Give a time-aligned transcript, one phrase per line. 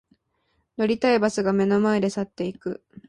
[0.79, 2.83] 乗りたいバスが目の前で去っていく